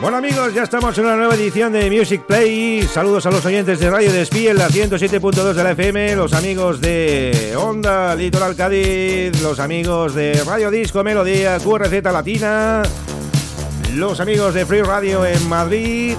Bueno 0.00 0.18
amigos, 0.18 0.54
ya 0.54 0.62
estamos 0.62 0.96
en 0.96 1.06
una 1.06 1.16
nueva 1.16 1.34
edición 1.34 1.72
de 1.72 1.90
Music 1.90 2.22
Play. 2.22 2.82
Saludos 2.82 3.26
a 3.26 3.32
los 3.32 3.44
oyentes 3.44 3.80
de 3.80 3.90
Radio 3.90 4.12
Despiel, 4.12 4.56
la 4.56 4.68
107.2 4.68 5.54
de 5.54 5.64
la 5.64 5.72
FM, 5.72 6.14
los 6.14 6.34
amigos 6.34 6.80
de 6.80 7.56
Onda 7.58 8.14
Litoral 8.14 8.54
Cádiz, 8.54 9.42
los 9.42 9.58
amigos 9.58 10.14
de 10.14 10.40
Radio 10.46 10.70
Disco 10.70 11.02
Melodía, 11.02 11.58
QRZ 11.58 12.00
Latina, 12.04 12.82
los 13.94 14.20
amigos 14.20 14.54
de 14.54 14.64
Free 14.64 14.82
Radio 14.82 15.26
en 15.26 15.48
Madrid 15.48 16.14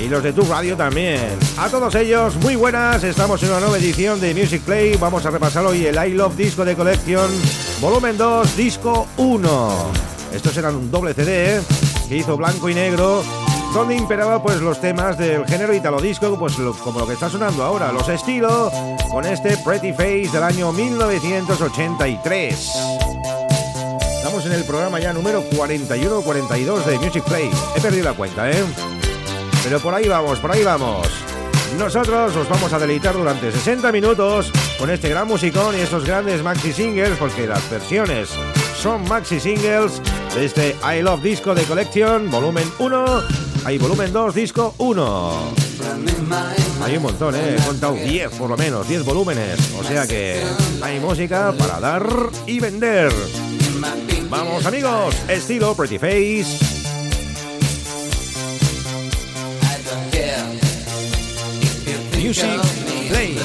y 0.00 0.08
los 0.08 0.22
de 0.22 0.32
Tu 0.32 0.42
Radio 0.42 0.74
también. 0.74 1.20
A 1.58 1.68
todos 1.68 1.94
ellos, 1.96 2.36
muy 2.36 2.56
buenas, 2.56 3.04
estamos 3.04 3.42
en 3.42 3.50
una 3.50 3.60
nueva 3.60 3.76
edición 3.76 4.18
de 4.18 4.34
Music 4.34 4.62
Play. 4.62 4.96
Vamos 4.96 5.26
a 5.26 5.30
repasar 5.30 5.66
hoy 5.66 5.84
el 5.84 5.96
I 5.96 6.14
Love 6.14 6.36
Disco 6.36 6.64
de 6.64 6.74
Colección, 6.74 7.30
volumen 7.82 8.16
2, 8.16 8.56
disco 8.56 9.06
1. 9.18 9.92
Estos 10.32 10.56
eran 10.56 10.74
un 10.74 10.90
doble 10.90 11.12
CD, 11.12 11.56
¿eh? 11.56 11.60
Que 12.08 12.16
hizo 12.16 12.36
blanco 12.36 12.68
y 12.68 12.74
negro, 12.74 13.22
donde 13.72 13.94
imperaba 13.96 14.42
pues 14.42 14.60
los 14.60 14.80
temas 14.80 15.16
del 15.16 15.46
género 15.46 15.74
italo 15.74 16.00
disco, 16.00 16.38
pues 16.38 16.54
como 16.82 17.00
lo 17.00 17.06
que 17.06 17.14
está 17.14 17.30
sonando 17.30 17.64
ahora, 17.64 17.92
los 17.92 18.08
estilos, 18.08 18.72
con 19.10 19.24
este 19.24 19.56
Pretty 19.58 19.92
Face 19.92 20.30
del 20.32 20.42
año 20.42 20.72
1983. 20.72 22.70
Estamos 24.16 24.46
en 24.46 24.52
el 24.52 24.64
programa 24.64 24.98
ya 25.00 25.12
número 25.12 25.42
41 25.56 26.22
42 26.22 26.86
de 26.86 26.98
Music 26.98 27.24
Play. 27.24 27.50
He 27.76 27.80
perdido 27.80 28.04
la 28.04 28.14
cuenta, 28.14 28.50
¿eh? 28.50 28.64
Pero 29.62 29.80
por 29.80 29.94
ahí 29.94 30.08
vamos, 30.08 30.38
por 30.38 30.52
ahí 30.52 30.62
vamos. 30.62 31.08
Nosotros 31.78 32.36
os 32.36 32.48
vamos 32.48 32.72
a 32.72 32.78
deleitar 32.78 33.14
durante 33.14 33.50
60 33.50 33.90
minutos 33.90 34.52
con 34.78 34.90
este 34.90 35.08
gran 35.08 35.26
musicón 35.26 35.76
y 35.76 35.80
estos 35.80 36.04
grandes 36.04 36.42
maxi 36.42 36.72
singles, 36.72 37.16
porque 37.18 37.46
las 37.46 37.68
versiones 37.70 38.30
son 38.76 39.06
maxi 39.08 39.40
singles 39.40 40.00
de 40.34 40.44
este 40.44 40.76
I 40.82 41.02
Love 41.02 41.22
Disco 41.22 41.54
de 41.54 41.62
Collection, 41.64 42.30
volumen 42.30 42.64
1, 42.78 43.04
hay 43.64 43.78
volumen 43.78 44.12
2, 44.12 44.34
disco 44.34 44.74
1. 44.78 45.54
Hay 46.82 46.96
un 46.96 47.02
montón, 47.02 47.34
¿eh? 47.34 47.56
he 47.58 47.62
contado 47.62 47.94
10 47.94 48.30
por 48.32 48.50
lo 48.50 48.56
menos, 48.56 48.88
10 48.88 49.04
volúmenes, 49.04 49.58
o 49.78 49.84
sea 49.84 50.06
que 50.06 50.42
hay 50.82 51.00
música 51.00 51.54
para 51.58 51.80
dar 51.80 52.06
y 52.46 52.60
vender. 52.60 53.12
Vamos 54.28 54.64
amigos, 54.66 55.14
estilo 55.28 55.74
Pretty 55.74 55.98
Face. 55.98 56.74
Music 62.16 62.60
Play. 63.08 63.36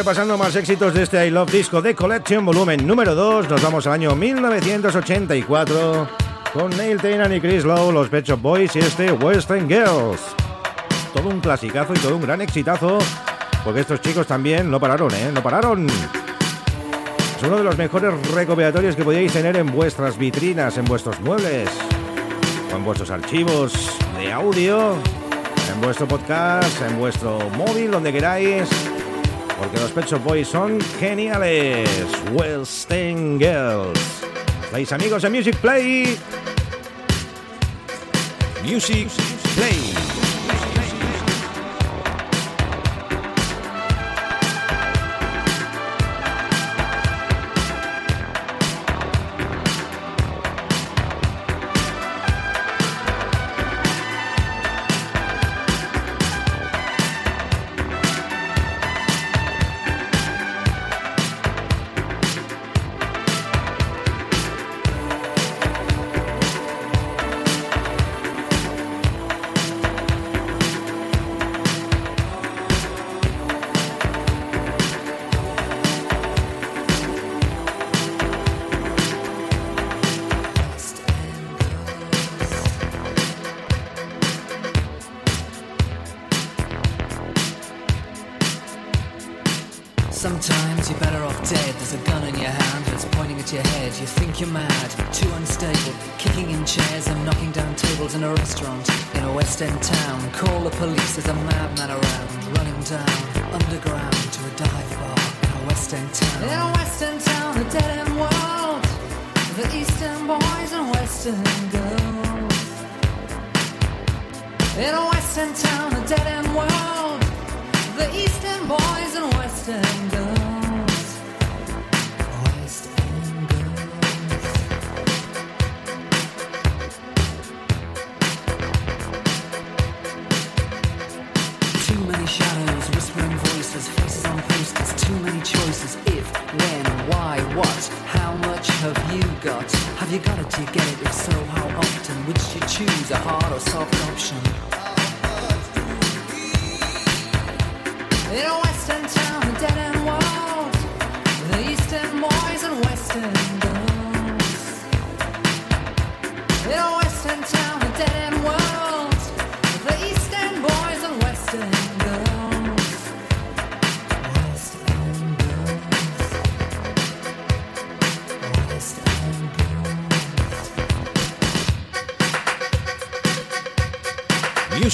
repasando 0.00 0.38
más 0.38 0.56
éxitos 0.56 0.94
de 0.94 1.02
este 1.02 1.26
I 1.26 1.30
Love 1.30 1.52
Disco 1.52 1.82
de 1.82 1.94
Collection, 1.94 2.42
volumen 2.46 2.86
número 2.86 3.14
2. 3.14 3.50
Nos 3.50 3.60
vamos 3.60 3.86
al 3.86 3.92
año 3.92 4.16
1984 4.16 6.08
con 6.54 6.70
Neil 6.70 6.96
Tainan 6.98 7.34
y 7.34 7.40
Chris 7.40 7.64
Lowe, 7.64 7.92
los 7.92 8.08
Pet 8.08 8.24
Shop 8.24 8.40
Boys 8.40 8.74
y 8.76 8.78
este 8.78 9.12
Western 9.12 9.68
Girls. 9.68 10.22
Todo 11.12 11.28
un 11.28 11.40
clasicazo 11.40 11.92
y 11.92 11.98
todo 11.98 12.16
un 12.16 12.22
gran 12.22 12.40
exitazo, 12.40 12.98
porque 13.62 13.80
estos 13.80 14.00
chicos 14.00 14.26
también 14.26 14.70
no 14.70 14.80
pararon, 14.80 15.12
¿eh? 15.14 15.30
No 15.34 15.42
pararon. 15.42 15.86
Es 15.86 17.42
uno 17.42 17.58
de 17.58 17.64
los 17.64 17.76
mejores 17.76 18.14
recopilatorios 18.32 18.96
que 18.96 19.04
podíais 19.04 19.34
tener 19.34 19.54
en 19.58 19.70
vuestras 19.70 20.16
vitrinas, 20.16 20.78
en 20.78 20.86
vuestros 20.86 21.20
muebles, 21.20 21.68
o 22.72 22.76
en 22.76 22.84
vuestros 22.86 23.10
archivos 23.10 23.74
de 24.18 24.32
audio, 24.32 24.94
en 25.74 25.80
vuestro 25.82 26.08
podcast, 26.08 26.80
en 26.88 26.98
vuestro 26.98 27.38
móvil, 27.50 27.90
donde 27.90 28.10
queráis 28.10 28.66
porque 29.60 29.78
los 29.78 29.90
Pet 29.90 30.06
Shop 30.06 30.24
Boys 30.24 30.48
son 30.48 30.80
geniales. 30.98 31.86
Well 32.32 32.64
Girls. 33.38 34.00
Estáis 34.64 34.90
amigos 34.92 35.22
de 35.22 35.30
Music 35.30 35.56
Play. 35.56 36.18
Music 38.64 39.08
Play. 39.54 39.89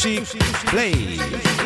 Music 0.07 0.41
Play. 0.67 1.66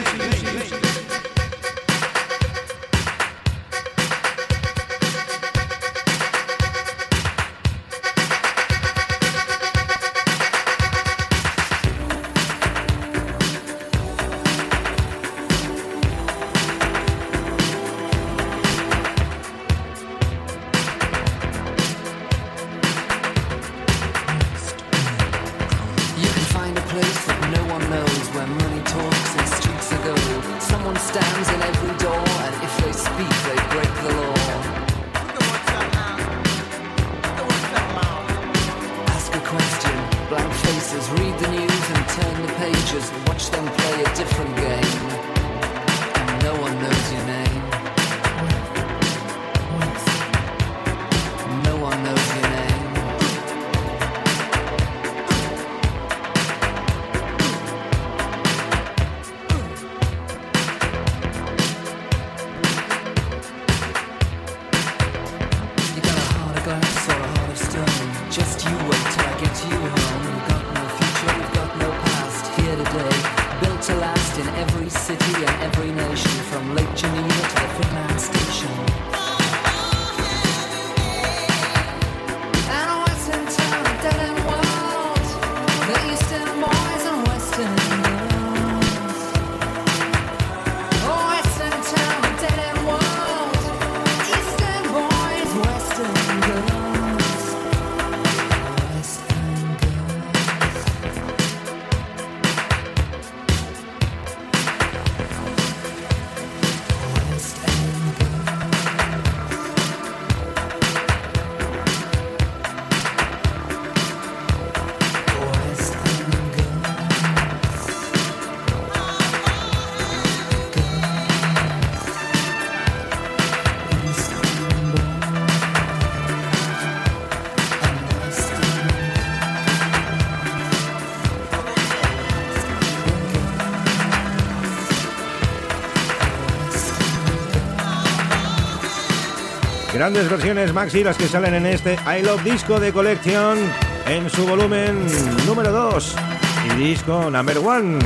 Grandes 140.01 140.31
versiones 140.31 140.73
maxi 140.73 141.05
las 141.05 141.19
que 141.19 141.29
salen 141.29 141.53
en 141.53 141.67
este 141.67 141.99
I 142.07 142.23
Love 142.23 142.43
Disco 142.43 142.81
de 142.81 142.91
Collection 142.91 143.59
en 144.07 144.31
su 144.31 144.47
volumen 144.47 145.07
número 145.47 145.71
2 145.71 146.17
y 146.65 146.79
disco 146.79 147.31
number 147.31 147.59
1. 147.59 147.99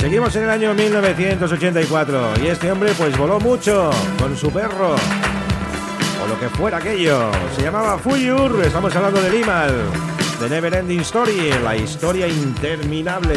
Seguimos 0.00 0.34
en 0.36 0.44
el 0.44 0.48
año 0.48 0.72
1984 0.72 2.32
y 2.42 2.46
este 2.46 2.72
hombre 2.72 2.94
pues 2.96 3.14
voló 3.18 3.38
mucho 3.40 3.90
con 4.18 4.34
su 4.38 4.50
perro 4.50 4.94
o 4.94 6.26
lo 6.26 6.40
que 6.40 6.48
fuera 6.48 6.78
aquello. 6.78 7.30
Se 7.54 7.60
llamaba 7.60 7.98
Fuyur, 7.98 8.64
estamos 8.64 8.96
hablando 8.96 9.20
de 9.20 9.28
Limal, 9.28 9.74
de 10.40 10.48
Never 10.48 10.76
Ending 10.76 11.00
Story, 11.00 11.50
la 11.62 11.76
historia 11.76 12.26
interminable. 12.26 13.36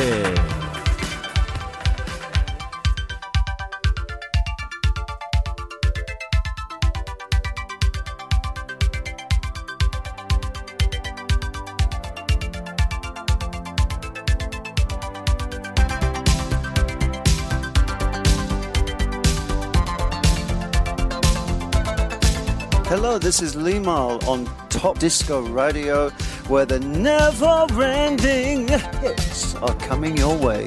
Top 24.69 24.99
Disco 24.99 25.41
Radio, 25.41 26.09
where 26.47 26.65
the 26.65 26.79
never 26.79 27.65
ending 27.81 28.67
hits 28.67 29.55
are 29.55 29.73
coming 29.75 30.15
your 30.15 30.37
way. 30.37 30.65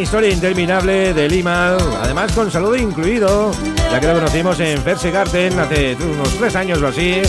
Historia 0.00 0.30
interminable 0.30 1.12
de 1.12 1.28
Lima, 1.28 1.76
además 2.02 2.32
con 2.32 2.50
saludo 2.50 2.76
incluido, 2.76 3.50
ya 3.90 4.00
que 4.00 4.06
lo 4.06 4.14
conocimos 4.14 4.58
en 4.60 4.80
Percy 4.82 5.10
Garten 5.10 5.58
hace 5.58 5.96
unos 5.96 6.28
tres 6.38 6.54
años 6.56 6.80
o 6.80 6.86
así. 6.88 7.20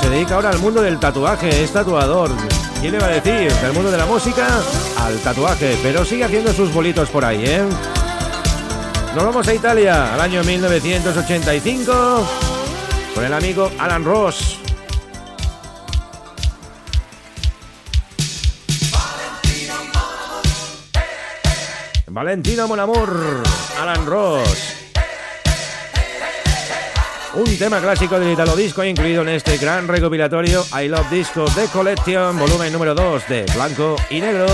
Se 0.00 0.10
dedica 0.10 0.36
ahora 0.36 0.50
al 0.50 0.58
mundo 0.58 0.80
del 0.80 0.98
tatuaje, 0.98 1.62
es 1.62 1.72
tatuador. 1.72 2.30
¿Quién 2.80 2.92
le 2.92 2.98
va 2.98 3.06
a 3.06 3.20
decir? 3.20 3.52
Del 3.52 3.72
mundo 3.72 3.90
de 3.90 3.98
la 3.98 4.06
música 4.06 4.46
al 4.98 5.18
tatuaje, 5.18 5.76
pero 5.82 6.04
sigue 6.04 6.24
haciendo 6.24 6.52
sus 6.52 6.72
bolitos 6.72 7.10
por 7.10 7.24
ahí, 7.24 7.44
¿eh? 7.44 7.62
Nos 9.14 9.24
vamos 9.24 9.46
a 9.48 9.54
Italia, 9.54 10.14
al 10.14 10.20
año 10.20 10.42
1985, 10.44 12.28
con 13.14 13.24
el 13.24 13.34
amigo 13.34 13.70
Alan 13.78 14.04
Ross. 14.04 14.58
Valentino 22.18 22.66
Monamur, 22.66 23.44
Alan 23.80 24.04
Ross. 24.04 24.74
Un 27.34 27.56
tema 27.56 27.80
clásico 27.80 28.18
del 28.18 28.32
Italo 28.32 28.56
Disco 28.56 28.82
incluido 28.82 29.22
en 29.22 29.28
este 29.28 29.56
gran 29.56 29.86
recopilatorio 29.86 30.66
I 30.82 30.88
Love 30.88 31.10
Disco 31.10 31.44
The 31.44 31.68
Collection, 31.68 32.36
volumen 32.36 32.72
número 32.72 32.96
2 32.96 33.28
de 33.28 33.46
Blanco 33.54 33.94
y 34.10 34.20
Negro. 34.20 34.48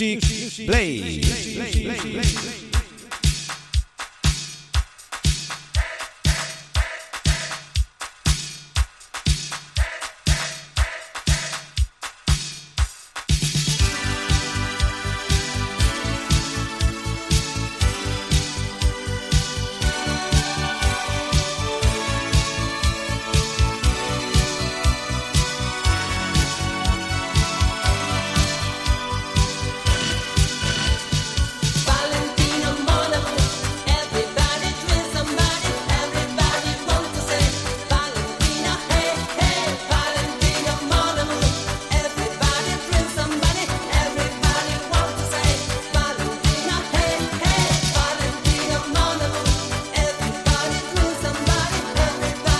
Music 0.00 0.66
Play. 0.66 1.23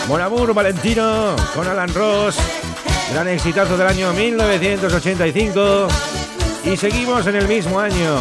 Mon 0.09 0.21
Amour 0.21 0.53
Valentino 0.53 1.35
con 1.55 1.67
Alan 1.67 1.93
Ross, 1.95 2.37
gran 3.13 3.27
exitazo 3.29 3.77
del 3.77 3.87
año 3.87 4.13
1985. 4.13 5.89
Y 6.65 6.77
seguimos 6.77 7.27
en 7.27 7.37
el 7.37 7.49
mismo 7.49 7.81
año. 7.81 8.19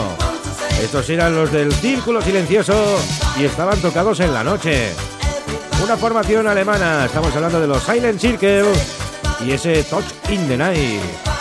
Estos 0.82 1.10
eran 1.10 1.36
los 1.36 1.52
del 1.52 1.74
Círculo 1.74 2.22
Silencioso 2.22 3.00
y 3.38 3.44
estaban 3.44 3.80
tocados 3.82 4.20
en 4.22 4.34
la 4.34 4.44
noche. 4.44 4.94
Una 5.84 5.98
formación 5.98 6.48
alemana, 6.48 7.06
estamos 7.06 7.36
hablando 7.36 7.60
de 7.60 7.68
los 7.68 7.84
Silent 7.84 8.20
Circle 8.20 8.72
y 9.46 9.52
ese 9.52 9.84
Touch 9.84 10.06
in 10.30 10.48
the 10.48 10.58
Night. 10.58 11.33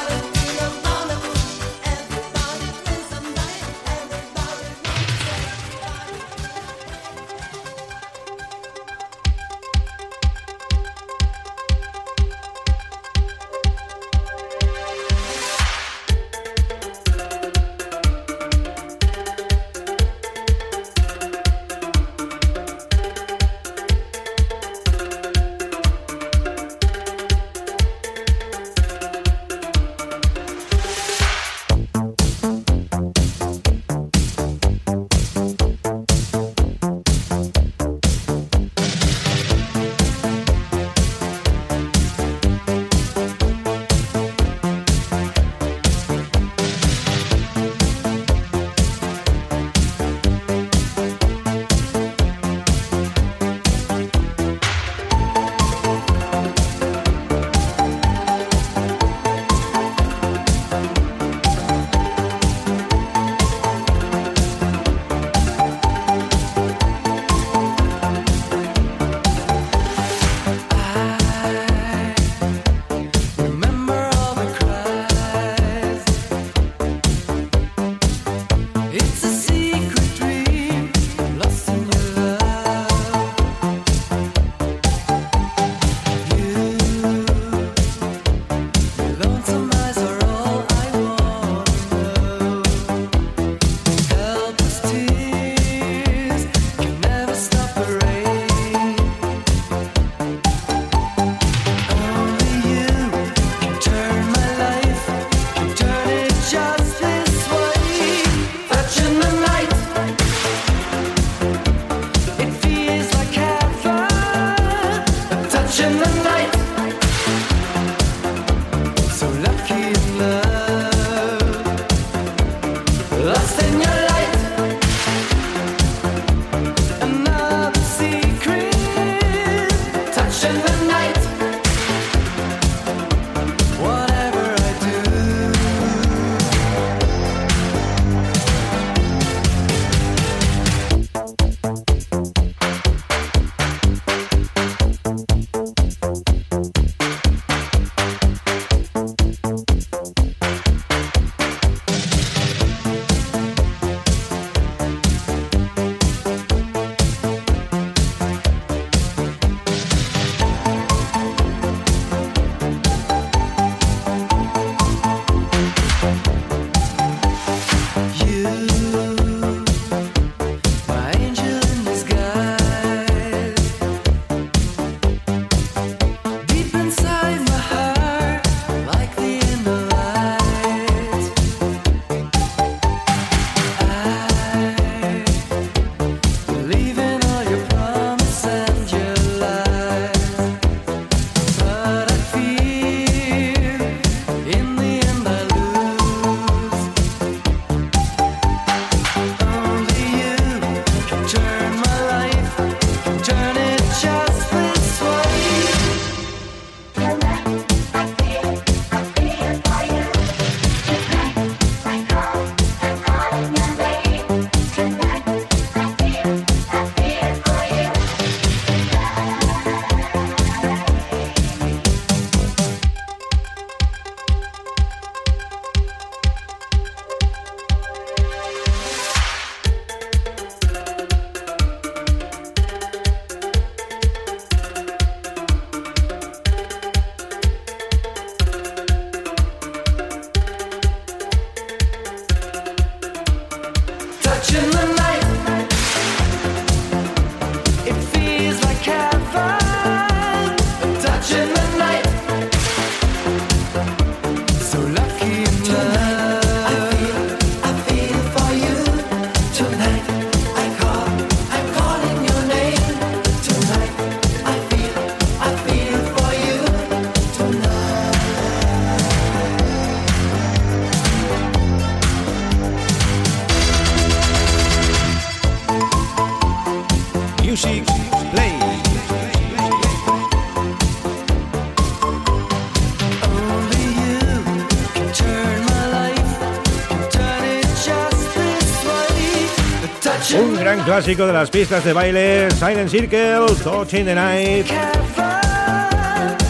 Clásico 290.95 291.27
de 291.27 291.33
las 291.33 291.49
pistas 291.49 291.83
de 291.87 291.95
baile, 291.95 292.51
Silent 292.51 292.91
Circle, 292.91 293.47
Touch 293.65 293.95
in 293.95 294.05
the 294.05 294.15
Night. 294.15 294.67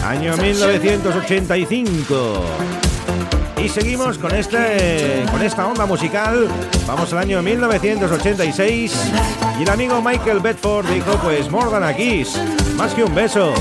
Año 0.05 0.35
1985. 0.35 2.43
Y 3.63 3.69
seguimos 3.69 4.17
con, 4.17 4.35
este, 4.35 5.23
con 5.31 5.41
esta 5.41 5.65
onda 5.65 5.85
musical. 5.85 6.49
Vamos 6.85 7.13
al 7.13 7.19
año 7.19 7.41
1986. 7.41 8.93
Y 9.59 9.63
el 9.63 9.69
amigo 9.69 10.01
Michael 10.01 10.41
Bedford 10.41 10.87
dijo, 10.87 11.17
pues 11.23 11.49
More 11.49 11.69
Than. 11.69 12.62
Más 12.77 12.93
que 12.93 13.03
un 13.03 13.13
beso. 13.13 13.53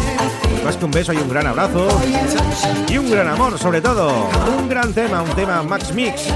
Más 0.65 0.77
que 0.77 0.85
un 0.85 0.91
beso 0.91 1.13
hay 1.13 1.19
un 1.19 1.29
gran 1.29 1.47
abrazo. 1.47 1.89
Y 2.89 2.99
un 2.99 3.11
gran 3.11 3.29
amor 3.29 3.59
sobre 3.59 3.81
todo. 3.81 4.29
Un 4.59 4.69
gran 4.69 4.93
tema, 4.93 5.23
un 5.23 5.31
tema 5.31 5.63
Max 5.63 5.93
Mix. 5.93 6.29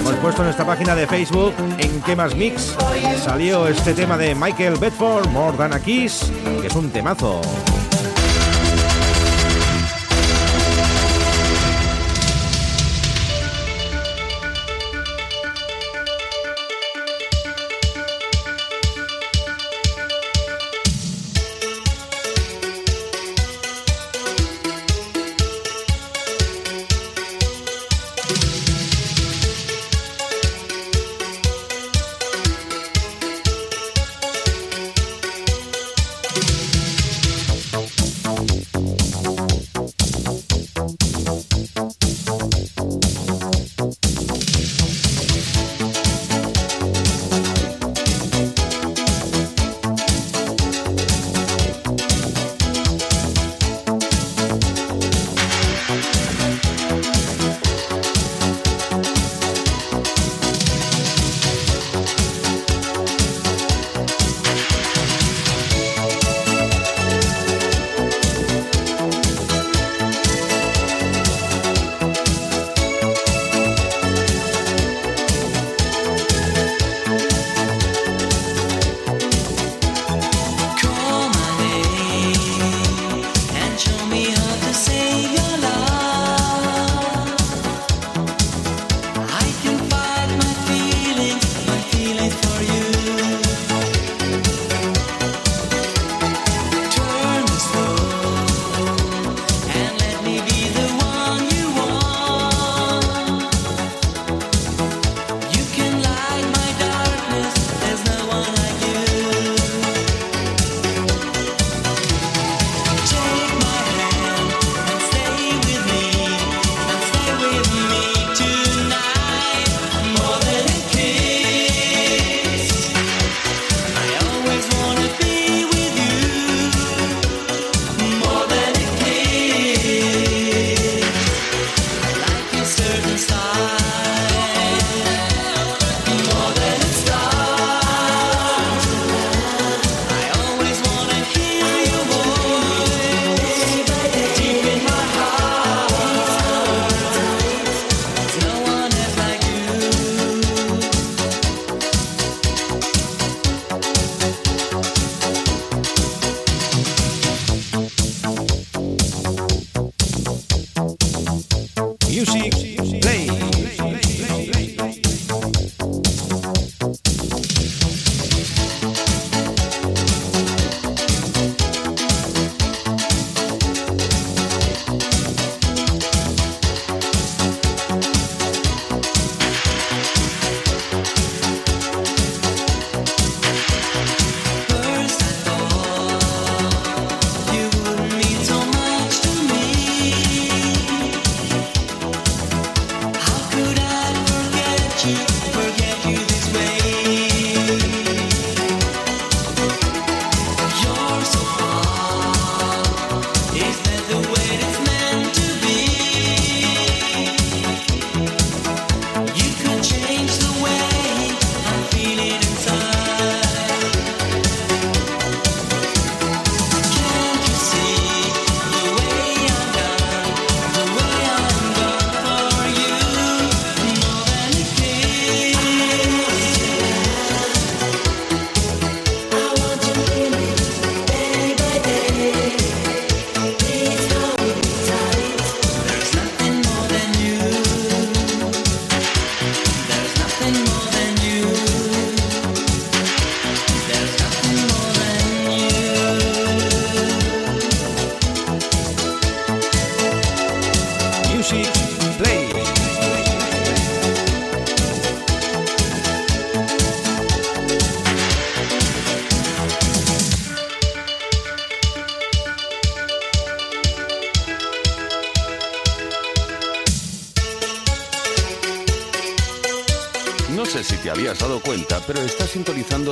Hemos 0.00 0.14
puesto 0.16 0.42
en 0.42 0.46
nuestra 0.46 0.66
página 0.66 0.94
de 0.94 1.06
Facebook 1.06 1.54
en 1.78 2.00
qué 2.02 2.16
mix 2.36 2.76
salió 3.22 3.66
este 3.68 3.94
tema 3.94 4.16
de 4.16 4.34
Michael 4.34 4.76
Bedford, 4.78 5.28
More 5.28 5.56
Than 5.56 5.72
a 5.72 5.80
Kiss, 5.80 6.32
que 6.60 6.66
es 6.66 6.74
un 6.74 6.90
temazo. 6.90 7.40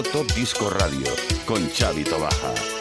Top 0.03 0.33
Disco 0.35 0.69
Radio 0.71 1.13
con 1.45 1.69
Xavi 1.69 2.05
Tobaja. 2.05 2.80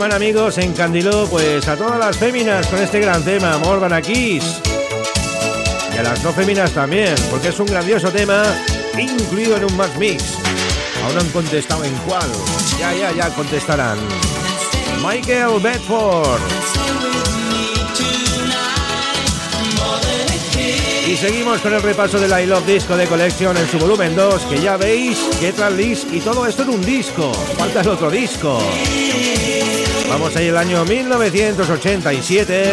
Alemán, 0.00 0.16
amigos, 0.16 0.56
encandiló 0.56 1.26
pues 1.28 1.68
a 1.68 1.76
todas 1.76 1.98
las 1.98 2.16
féminas 2.16 2.66
con 2.68 2.80
este 2.80 3.00
gran 3.00 3.22
tema, 3.22 3.58
Morgan 3.58 4.00
Kiss. 4.00 4.58
Y 5.94 5.98
a 5.98 6.02
las 6.02 6.24
no 6.24 6.32
féminas 6.32 6.70
también, 6.70 7.14
porque 7.30 7.48
es 7.48 7.60
un 7.60 7.66
grandioso 7.66 8.10
tema 8.10 8.42
incluido 8.98 9.58
en 9.58 9.64
un 9.66 9.76
Max 9.76 9.98
Mix. 9.98 10.38
Aún 11.04 11.16
no 11.16 11.20
han 11.20 11.28
contestado 11.28 11.84
en 11.84 11.92
cuál. 12.08 12.26
Ya, 12.78 12.94
ya, 12.94 13.12
ya 13.12 13.28
contestarán. 13.34 13.98
Michael 15.04 15.60
Bedford. 15.60 16.79
Y 21.10 21.16
seguimos 21.16 21.60
con 21.60 21.74
el 21.74 21.82
repaso 21.82 22.20
de 22.20 22.28
la 22.28 22.40
I 22.40 22.46
Love 22.46 22.64
Disco 22.66 22.96
de 22.96 23.08
Collection 23.08 23.56
en 23.56 23.68
su 23.68 23.80
volumen 23.80 24.14
2, 24.14 24.42
que 24.42 24.60
ya 24.60 24.76
veis 24.76 25.18
que 25.40 25.52
list 25.76 26.06
y 26.12 26.20
todo 26.20 26.46
esto 26.46 26.62
en 26.62 26.68
un 26.68 26.80
disco. 26.80 27.32
Falta 27.58 27.80
el 27.80 27.88
otro 27.88 28.12
disco. 28.12 28.60
Vamos 30.08 30.36
ahí 30.36 30.46
el 30.46 30.56
año 30.56 30.84
1987 30.84 32.72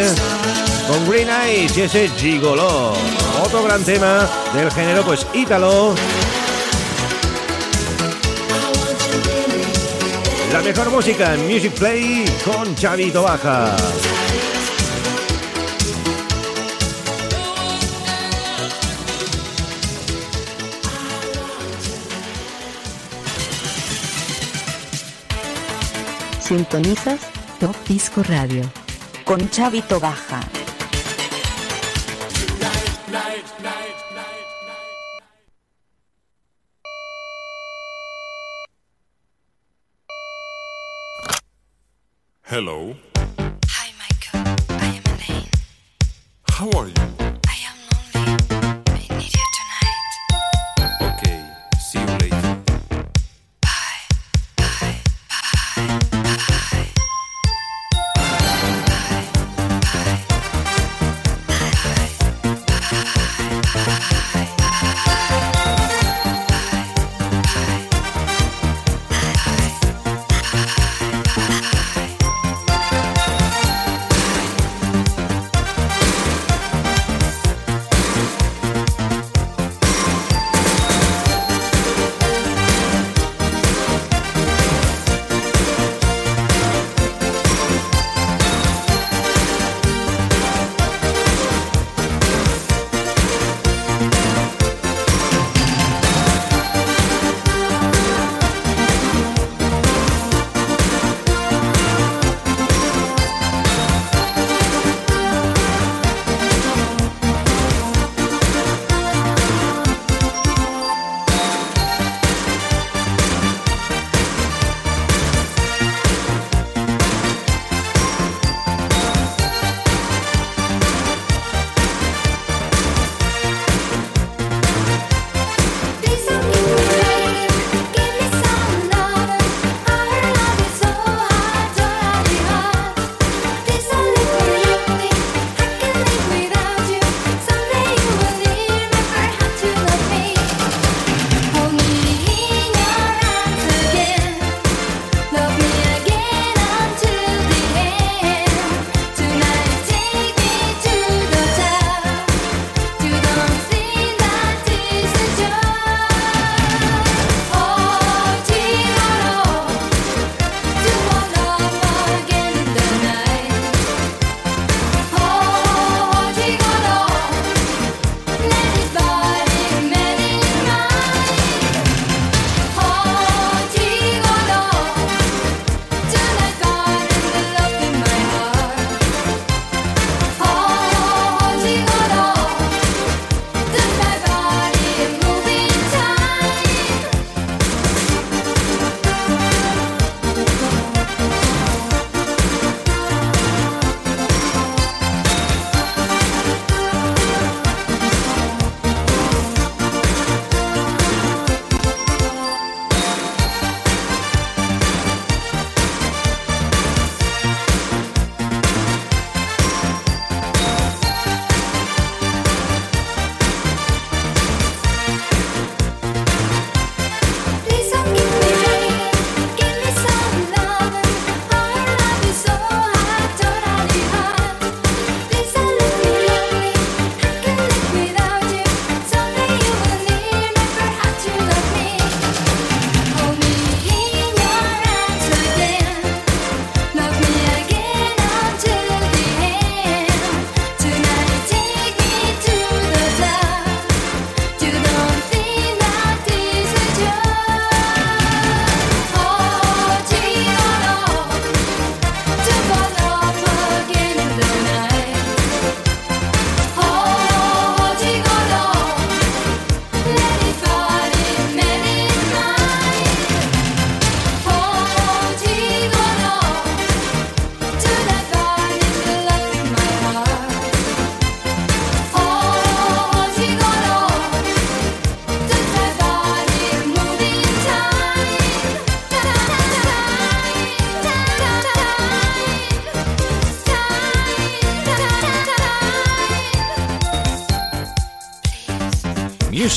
con 0.86 1.10
Green 1.10 1.28
Eyes 1.28 1.76
y 1.78 1.80
ese 1.80 2.08
Gigolo. 2.10 2.92
Otro 3.42 3.64
gran 3.64 3.82
tema 3.82 4.30
del 4.54 4.70
género 4.70 5.02
pues 5.02 5.26
ítalo. 5.34 5.96
La 10.52 10.60
mejor 10.60 10.90
música 10.90 11.34
en 11.34 11.44
Music 11.52 11.72
Play 11.72 12.24
con 12.44 12.76
Chavito 12.76 13.24
Baja. 13.24 13.74
Sintonizas 26.48 27.20
Top 27.60 27.76
Disco 27.86 28.22
Radio 28.22 28.62
con 29.24 29.50
Chavito 29.50 30.00
Baja. 30.00 30.40
Hello. 42.44 42.96
Hi, 43.68 43.92
Michael. 43.98 44.56
I 44.70 44.96
am 44.96 45.02
Elaine. 45.04 45.50
How 46.48 46.70
are 46.70 46.88
you? 46.88 47.17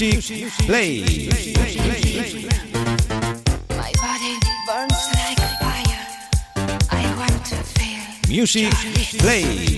Music 0.01 0.49
Play. 0.65 1.29
My 3.69 3.91
body 4.01 4.35
burns 4.65 5.01
like 5.13 5.37
fire. 5.59 6.05
I 6.89 7.13
want 7.19 7.45
to 7.45 7.57
feel. 7.57 8.01
Music 8.27 8.73
Play. 9.19 9.70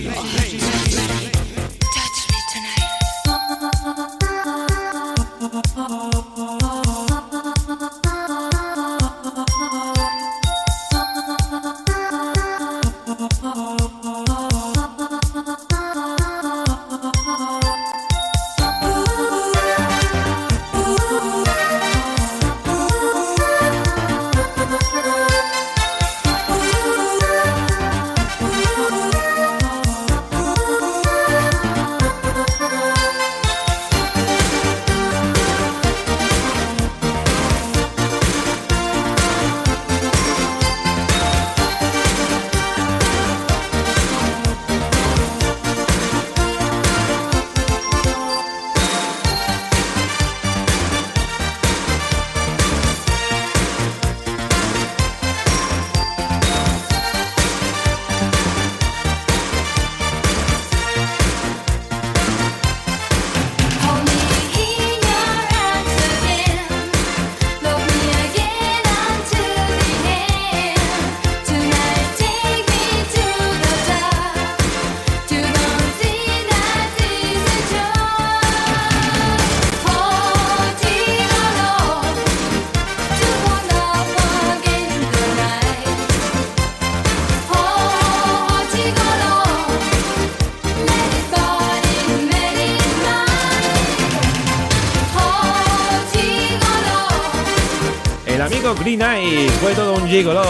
Gigolo. 100.14 100.44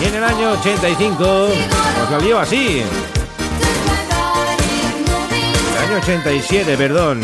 Y 0.00 0.06
en 0.06 0.14
el 0.14 0.24
año 0.24 0.52
85 0.52 1.48
pues 1.98 2.10
lo 2.10 2.20
lió 2.20 2.38
así. 2.38 2.82
El 5.72 5.84
año 5.84 5.98
87, 5.98 6.76
perdón. 6.78 7.20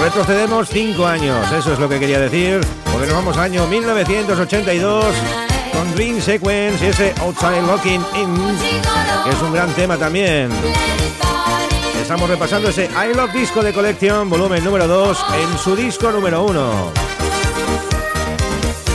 Retrocedemos 0.00 0.68
5 0.68 1.06
años, 1.06 1.52
eso 1.52 1.72
es 1.72 1.78
lo 1.80 1.88
que 1.88 1.98
quería 1.98 2.20
decir. 2.20 2.60
Porque 2.92 3.08
nos 3.08 3.16
vamos 3.16 3.36
al 3.36 3.44
año 3.44 3.66
1982 3.66 5.06
con 5.72 5.92
Green 5.96 6.22
Sequence 6.22 6.84
y 6.84 6.88
ese 6.90 7.12
Outside 7.20 7.62
Looking 7.62 8.04
In, 8.14 8.36
que 9.24 9.30
es 9.30 9.42
un 9.42 9.52
gran 9.52 9.72
tema 9.72 9.96
también. 9.96 10.50
Estamos 12.00 12.30
repasando 12.30 12.68
ese 12.68 12.84
I 12.84 13.16
Love 13.16 13.32
Disco 13.32 13.60
de 13.60 13.72
Collection, 13.72 14.30
volumen 14.30 14.62
número 14.62 14.86
2, 14.86 15.26
en 15.34 15.58
su 15.58 15.74
disco 15.74 16.12
número 16.12 16.44
1. 16.44 17.11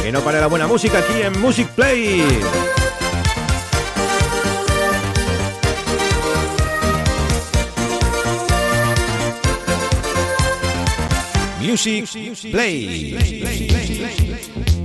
Que 0.08 0.14
no 0.14 0.22
pare 0.22 0.40
la 0.40 0.48
buena 0.48 0.68
música 0.68 1.00
aquí 1.00 1.22
en 1.22 1.38
Music 1.42 1.68
Play. 1.76 2.24
Music 11.60 12.06
Play. 12.50 14.77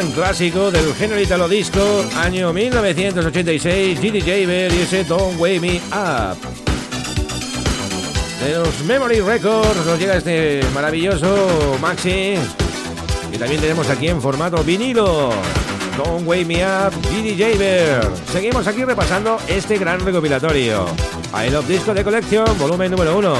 Un 0.00 0.10
clásico 0.12 0.70
del 0.70 0.94
género 0.94 1.20
italo 1.20 1.46
disco, 1.46 2.02
año 2.16 2.50
1986, 2.50 4.00
GD 4.00 4.20
Jaber 4.20 4.72
y 4.72 4.80
ese 4.80 5.04
Don't 5.04 5.38
Wake 5.38 5.60
Me 5.60 5.80
Up. 5.92 6.38
De 8.42 8.54
los 8.54 8.80
Memory 8.84 9.20
Records 9.20 9.84
nos 9.84 9.98
llega 9.98 10.16
este 10.16 10.62
maravilloso 10.72 11.76
maxi 11.80 12.34
y 13.32 13.36
también 13.36 13.60
tenemos 13.60 13.90
aquí 13.90 14.08
en 14.08 14.22
formato 14.22 14.64
vinilo. 14.64 15.30
Don't 15.98 16.26
Wake 16.26 16.46
Me 16.46 16.64
Up, 16.64 16.92
GD 17.10 17.38
Jaber. 17.38 18.10
Seguimos 18.32 18.66
aquí 18.66 18.84
repasando 18.84 19.38
este 19.46 19.76
gran 19.76 20.00
recopilatorio. 20.00 20.86
I 21.34 21.50
Love 21.50 21.68
Disco 21.68 21.92
de 21.92 22.02
colección, 22.02 22.46
volumen 22.58 22.90
número 22.90 23.18
1. 23.18 23.34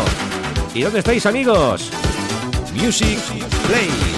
¿Y 0.75 0.83
dónde 0.83 0.99
estáis 0.99 1.25
amigos? 1.25 1.91
Music 2.75 3.19
Play. 3.67 4.12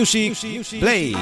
Music 0.00 0.34
Play. 0.80 1.14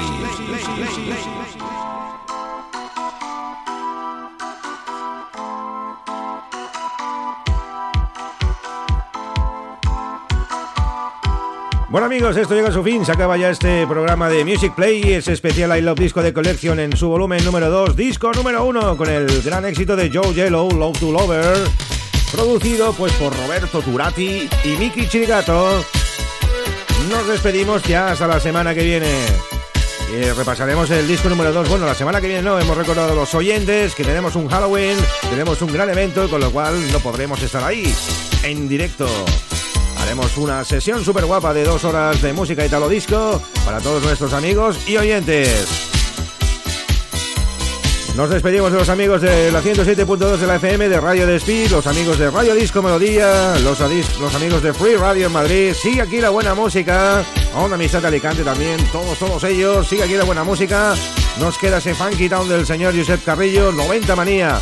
Bueno 11.89 12.05
amigos, 12.05 12.37
esto 12.37 12.55
llega 12.55 12.69
a 12.69 12.71
su 12.71 12.81
fin, 12.81 13.05
se 13.05 13.11
acaba 13.11 13.35
ya 13.35 13.49
este 13.49 13.85
programa 13.85 14.29
de 14.29 14.45
Music 14.45 14.73
Play, 14.73 15.01
ese 15.11 15.33
especial 15.33 15.77
I 15.77 15.81
Love 15.81 15.99
Disco 15.99 16.23
de 16.23 16.31
Collection 16.31 16.79
en 16.79 16.95
su 16.95 17.09
volumen 17.09 17.43
número 17.43 17.69
2, 17.69 17.97
disco 17.97 18.31
número 18.31 18.63
1, 18.63 18.95
con 18.95 19.09
el 19.09 19.41
gran 19.41 19.65
éxito 19.65 19.97
de 19.97 20.09
Joe 20.09 20.33
Yellow, 20.33 20.71
Love 20.71 20.99
to 20.99 21.11
Lover, 21.11 21.57
producido 22.31 22.93
pues 22.93 23.11
por 23.13 23.35
Roberto 23.35 23.81
Turati 23.81 24.47
y 24.63 24.69
Miki 24.77 25.09
Chirigato. 25.09 25.83
Nos 27.09 27.27
despedimos 27.27 27.81
ya 27.83 28.11
hasta 28.11 28.27
la 28.27 28.39
semana 28.39 28.75
que 28.75 28.83
viene. 28.83 29.11
Repasaremos 30.35 30.89
el 30.91 31.07
disco 31.07 31.27
número 31.27 31.51
2. 31.51 31.67
Bueno, 31.67 31.85
la 31.85 31.95
semana 31.95 32.21
que 32.21 32.27
viene 32.27 32.43
no, 32.43 32.59
hemos 32.59 32.77
recordado 32.77 33.13
a 33.13 33.15
los 33.15 33.33
oyentes 33.33 33.95
que 33.95 34.03
tenemos 34.03 34.35
un 34.35 34.47
Halloween, 34.47 34.97
tenemos 35.29 35.61
un 35.61 35.73
gran 35.73 35.89
evento, 35.89 36.29
con 36.29 36.39
lo 36.39 36.51
cual 36.51 36.91
no 36.91 36.99
podremos 36.99 37.41
estar 37.41 37.63
ahí 37.63 37.93
en 38.43 38.69
directo. 38.69 39.07
Haremos 39.99 40.37
una 40.37 40.63
sesión 40.63 41.03
súper 41.03 41.25
guapa 41.25 41.53
de 41.53 41.63
dos 41.63 41.83
horas 41.83 42.21
de 42.21 42.31
música 42.31 42.65
italo 42.65 42.87
disco 42.87 43.41
para 43.65 43.79
todos 43.79 44.03
nuestros 44.03 44.33
amigos 44.33 44.77
y 44.87 44.97
oyentes. 44.97 45.88
Nos 48.19 48.29
despedimos 48.29 48.69
de 48.69 48.77
los 48.77 48.89
amigos 48.89 49.21
de 49.21 49.49
la 49.49 49.61
107.2 49.61 50.35
de 50.35 50.45
la 50.45 50.57
FM, 50.57 50.89
de 50.89 50.99
Radio 50.99 51.25
Despí, 51.25 51.69
los 51.69 51.87
amigos 51.87 52.19
de 52.19 52.29
Radio 52.29 52.53
Disco 52.53 52.81
Melodía, 52.81 53.55
los, 53.63 53.79
amigos 53.79 54.61
de 54.61 54.73
Free 54.73 54.97
Radio 54.97 55.27
en 55.27 55.31
Madrid. 55.31 55.73
Sigue 55.73 56.01
aquí 56.01 56.19
la 56.19 56.29
buena 56.29 56.53
música. 56.53 57.23
A 57.55 57.63
una 57.63 57.75
amistad 57.75 58.01
de 58.01 58.09
Alicante 58.09 58.43
también, 58.43 58.77
todos, 58.91 59.17
todos 59.17 59.41
ellos. 59.45 59.87
Sigue 59.87 60.03
aquí 60.03 60.15
la 60.15 60.25
buena 60.25 60.43
música. 60.43 60.95
Nos 61.39 61.57
queda 61.57 61.77
ese 61.77 61.95
Funky 61.95 62.27
Town 62.27 62.49
del 62.49 62.65
señor 62.65 62.93
Josep 62.93 63.23
Carrillo, 63.23 63.71
90 63.71 64.13
Manía. 64.17 64.59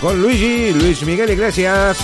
Con 0.00 0.20
Luigi, 0.20 0.72
Luis 0.72 1.04
Miguel 1.04 1.30
Iglesias. 1.30 1.98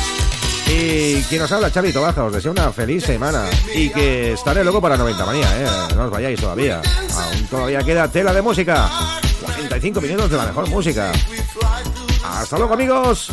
Y 0.69 1.21
quien 1.23 1.43
nos 1.43 1.51
habla, 1.51 1.73
Chavito 1.73 2.01
Baja, 2.01 2.23
os 2.23 2.33
deseo 2.33 2.53
una 2.53 2.71
feliz 2.71 3.03
semana 3.03 3.47
y 3.75 3.91
que 3.91 4.35
estaré 4.35 4.63
loco 4.63 4.81
para 4.81 4.97
90 4.97 5.27
manía, 5.27 5.49
¿eh? 5.59 5.67
No 5.97 6.05
os 6.05 6.11
vayáis 6.13 6.41
todavía. 6.41 6.81
Aún 7.13 7.47
todavía 7.49 7.81
queda 7.81 8.07
tela 8.07 8.33
de 8.33 8.41
música. 8.41 8.89
45 9.73 10.01
minutos 10.03 10.31
de 10.31 10.37
la 10.37 10.45
mejor 10.45 10.69
música. 10.69 11.13
Hasta 12.23 12.59
luego, 12.59 12.75
amigos. 12.75 13.33